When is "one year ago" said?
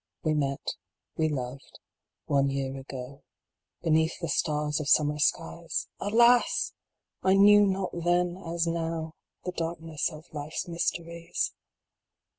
2.25-3.21